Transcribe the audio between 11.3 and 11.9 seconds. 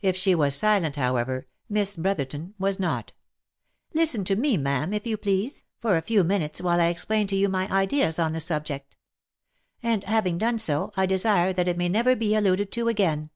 that it may